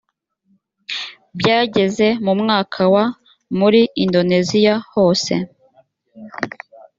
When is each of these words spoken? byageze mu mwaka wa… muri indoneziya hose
byageze 1.39 2.07
mu 2.25 2.33
mwaka 2.41 2.81
wa… 2.93 3.05
muri 3.57 3.81
indoneziya 4.03 4.75
hose 4.93 5.33